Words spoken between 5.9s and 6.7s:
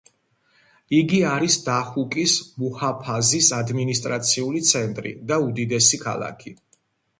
ქალაქი.